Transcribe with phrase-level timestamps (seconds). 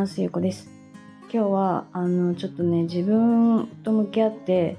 [0.00, 0.70] ますゆうこです
[1.30, 4.78] 今日はあのちょっとね自分と向き合って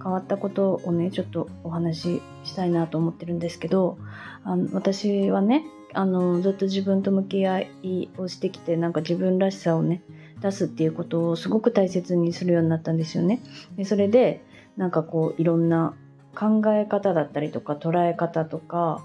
[0.00, 3.98] 変わったことをねちょっとお話ししたいなと思ってるんですけど
[4.44, 10.02] あの私はねあのずっと自分と向き合いをしてきてなんか自分らしさをね
[10.40, 13.40] 出すっていうことをすごく大切にするようになったんですよね。
[13.76, 14.40] でそれで
[14.76, 15.94] なんかこういろんな
[16.36, 19.02] 考え方だったりとか捉え方とか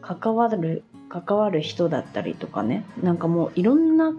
[0.00, 4.14] 関わる関わる人だったりとかねなんかもういろんな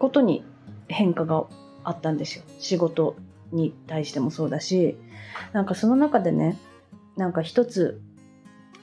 [0.00, 0.42] ことに
[0.88, 1.44] 変化が
[1.84, 2.44] あったんですよ。
[2.58, 3.14] 仕事
[3.52, 4.96] に対してもそうだし。
[5.52, 6.58] なんかその中でね
[7.16, 8.00] なんか一つ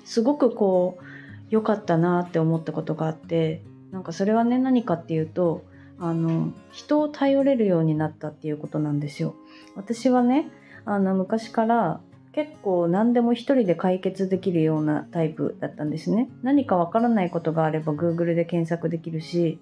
[0.06, 1.04] すごくこう
[1.50, 5.66] 良かったなって思ったことがあってなんかそれはね何かっていうと
[6.00, 9.36] あの人を頼れるようになったっていうことなんですよ。
[9.76, 10.50] 私はね
[10.86, 16.30] あの昔から結構何でも一人で解決できるようなタイプだったんですね。
[16.44, 19.60] 何かわからないことがあれば Google で検索できるし、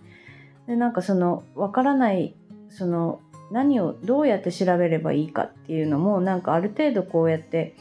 [0.67, 2.35] でなんかそのわからない
[2.69, 3.19] その
[3.52, 7.75] 何をどうやって調べればいいかっていうのもなんかある程度こうやって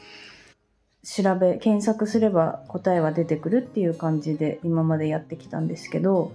[1.02, 6.32] 調べ検索すれば答えは出てくるっていう感じで今までやってきたんですけど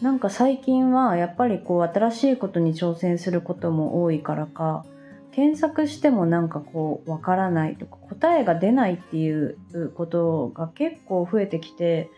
[0.00, 4.84] なんか最近はやっぱりこう新しいことに挑戦することも多いからか
[5.32, 9.58] 検索してもなんかこうわからないとか答えが出ないっていう
[9.94, 12.10] ことが結構増えてきて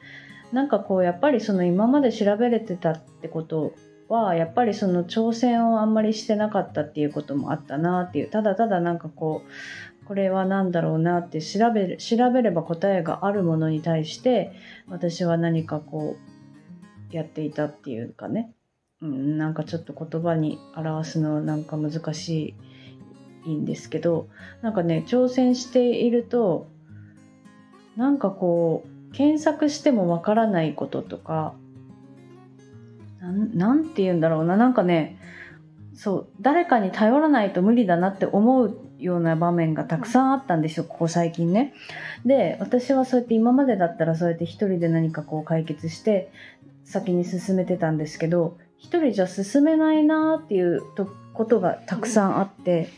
[0.52, 3.74] なんかこうやっぱりその今まで調べれてたってこと
[4.08, 8.30] はやっぱりその挑戦をあんまりしてなかったっていうこともあったなっていう。
[8.30, 14.52] ただただなんかこうこれは何だろうなって調べ調べれば答えがあるものに対して
[14.88, 16.16] 私は何かこ
[17.12, 18.54] うやっていたっていうかね、
[19.02, 22.54] うん、なんかちょっと言葉に表すのはなんか難し
[23.44, 24.28] いんですけど
[24.62, 26.70] なんかね挑戦していると
[27.96, 31.54] なんかこう検索してもわからないこととか
[33.52, 34.56] なんて言うんだろうな。
[34.56, 35.18] なんかね
[35.92, 41.74] そう誰かに頼らないと無理だなって思うような場面がたくさんあったんですよ、ここ最近ね。
[42.24, 46.30] で私はそうやって今までだったらそうやって一人で何かこう解決して
[46.84, 50.80] 先に進めてたんですけど一人じゃ進めないなっていう
[51.34, 52.88] ことがたくさんあって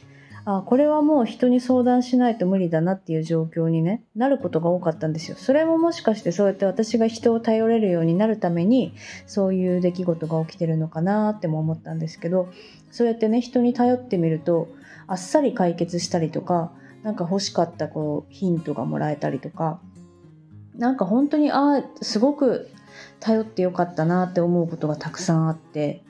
[0.44, 5.36] あこれはもう人に相談しないと無理だなっていう状況に、ね、なることが多かったんですよ。
[5.36, 8.94] それももしかしてそうやって私が人を頼れるようになるために
[9.26, 12.48] そういう出来事が起きてるのかなっても思ったんですけど
[12.90, 14.68] そうやってね人に頼ってみると
[15.06, 16.72] あっさり解決したりとか
[17.02, 19.80] 何か欲しかったこうヒントがもらえたりとか
[20.76, 22.70] なんか本当にああすごく
[23.18, 26.02] 頼ってよかったなって思うことがたくさんあって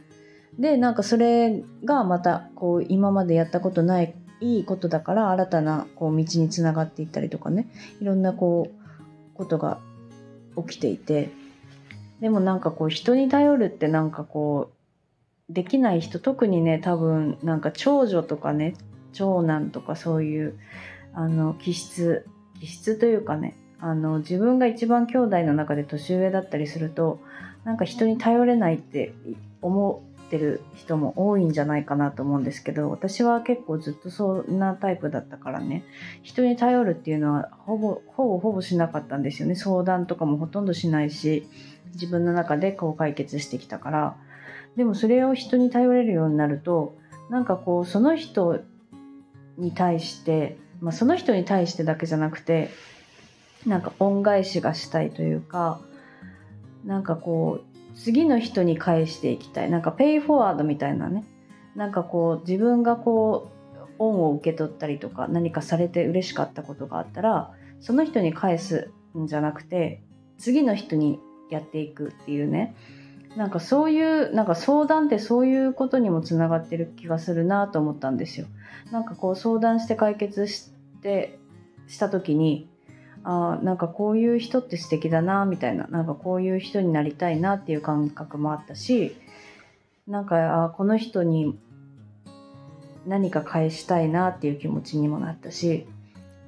[0.59, 7.69] でなんかそれがまたこう今までやったことないいいことだから新たなこう道につながっていったりとかね。
[8.01, 9.81] いろんなこうことが
[10.57, 11.31] 起きていて。
[12.21, 14.71] でもなんかこう人に頼るってなんかこ
[15.49, 18.75] うできない人特にね多分なんか長女とかね
[19.13, 20.59] 長男とかそういう
[21.15, 22.27] あの気質
[22.61, 27.21] 気質というかねあの自分が一番兄弟の中で年上だったりすると
[27.65, 29.15] なんか人に頼れないって
[29.63, 35.85] 思うってる人も多いんじゃないかなと思うんですけど私は結構ずっとそんなタイプだったからね。
[36.23, 39.57] 人に頼るっていうのはほぼほぼほぼしなかったんですよね。
[39.57, 41.49] 相談とかもほとんどしないし
[41.95, 44.17] 自分の中でこう解決してきたから。
[44.77, 46.97] でもそれを人に頼れるようになると
[47.29, 48.61] なんかこうその人
[49.59, 52.71] に対して、まあ、その人に対してだけじゃなくて
[53.67, 55.81] なんか恩返しがしたいというか
[56.85, 59.71] なんかこう次の人に返していきたい。
[59.71, 61.25] なんかペイフォワードみたいなね。
[61.75, 70.03] なんかこう自分がこう恩を受け取ったりとか何かされて嬉しかったことがあったらその人に返すんじゃなくて
[70.39, 72.75] 次の人にやっていくっていうね。
[73.37, 78.47] なんかそういうなんか相談ってそういうことにもつながってる気がするなと思ったんですよ。
[78.91, 81.39] なんかこう相談して解決して
[81.87, 82.69] した時に
[83.23, 89.17] あなんかこういう人って素敵だなみたいななんかこういう人になりたいなっていう感覚もあったし
[90.07, 91.59] なんかあこの人に
[93.07, 95.87] 何か返したいなっていう気持ちにもなったし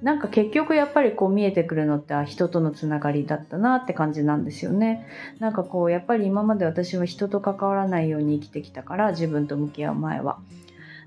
[0.03, 5.07] なんか結局やっぱりこう見えてくるのって人とのつながりだったなって感じなんですよね。
[5.39, 10.41] なんかこうやっぱり今まで私は人と関わらないように生きてきたから自分と向き合う前は。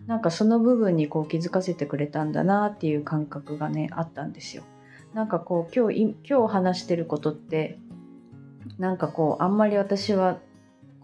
[0.07, 4.63] なんかその部分にこう気づかせてくれたんだなっていう感覚がねあったんですよ。
[5.15, 7.79] なんかこう今日今日話してることって
[8.77, 10.39] なんかこうあんまり私は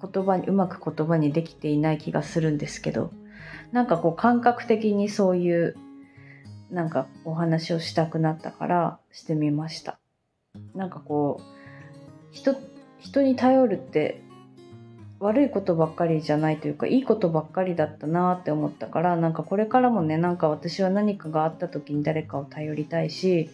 [0.01, 3.13] 言葉にうまく言葉にできていない気がするんですけど
[3.71, 5.77] なんかこう感覚的にそういう
[6.71, 9.97] なんかお話をしたくなったからしてみました。
[10.75, 11.43] なんかこう
[12.31, 12.57] 人
[12.99, 14.21] 人に頼るって
[15.19, 23.49] 悪いことばっかりじゃないというかいいことばっかりだったなって思ったからなんかこれからもねなんか私は何かがあった時に誰かを頼りたいし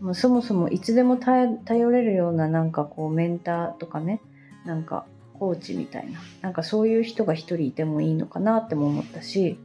[0.00, 1.58] もうそもそもいつでも頼
[1.90, 4.20] れるようななんかこうメンターとかね
[4.64, 5.06] なんか
[5.38, 9.58] コーチみたいななんかそういう人が一人いてもいいのかなっても思ったし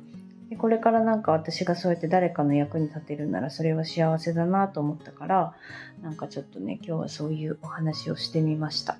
[0.50, 5.54] でこれからなんか私がそうやって誰かの役に立てるならそれは幸せだなと思ったから
[6.02, 8.98] なんかちょっとね今日はそういうお話をしてみました。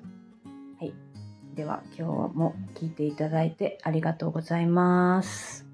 [0.78, 0.94] はい、
[1.54, 5.69] では今日も聞いていただいてありがとうございます。